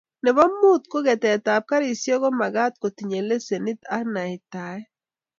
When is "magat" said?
2.39-2.73